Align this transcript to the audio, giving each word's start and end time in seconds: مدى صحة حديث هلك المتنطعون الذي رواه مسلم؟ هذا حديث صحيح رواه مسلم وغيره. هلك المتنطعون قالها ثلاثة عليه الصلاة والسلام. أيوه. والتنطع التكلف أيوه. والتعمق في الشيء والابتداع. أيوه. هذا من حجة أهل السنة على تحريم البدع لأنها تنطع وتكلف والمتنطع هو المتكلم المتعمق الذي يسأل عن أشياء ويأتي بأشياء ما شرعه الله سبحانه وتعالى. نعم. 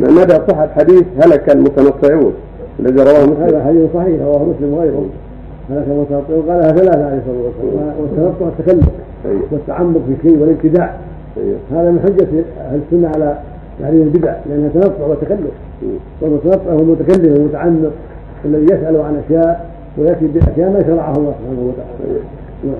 مدى 0.00 0.34
صحة 0.48 0.68
حديث 0.76 1.04
هلك 1.24 1.50
المتنطعون 1.50 2.32
الذي 2.80 3.02
رواه 3.02 3.24
مسلم؟ 3.24 3.42
هذا 3.42 3.64
حديث 3.64 3.90
صحيح 3.94 4.22
رواه 4.22 4.44
مسلم 4.44 4.74
وغيره. 4.74 5.06
هلك 5.70 5.86
المتنطعون 5.88 6.42
قالها 6.48 6.72
ثلاثة 6.72 7.06
عليه 7.06 7.18
الصلاة 7.18 7.42
والسلام. 7.44 7.88
أيوه. 7.88 8.00
والتنطع 8.00 8.48
التكلف 8.48 8.88
أيوه. 9.26 9.42
والتعمق 9.52 10.00
في 10.06 10.12
الشيء 10.18 10.40
والابتداع. 10.40 10.94
أيوه. 11.36 11.56
هذا 11.72 11.90
من 11.90 12.00
حجة 12.00 12.28
أهل 12.60 12.80
السنة 12.86 13.08
على 13.08 13.38
تحريم 13.80 14.02
البدع 14.02 14.34
لأنها 14.48 14.68
تنطع 14.68 15.06
وتكلف 15.06 15.50
والمتنطع 16.20 16.72
هو 16.72 16.78
المتكلم 16.78 17.34
المتعمق 17.34 17.90
الذي 18.44 18.64
يسأل 18.64 19.00
عن 19.00 19.22
أشياء 19.26 19.70
ويأتي 19.98 20.26
بأشياء 20.26 20.70
ما 20.70 20.82
شرعه 20.86 21.12
الله 21.16 21.34
سبحانه 21.40 21.68
وتعالى. 21.68 22.20
نعم. 22.64 22.74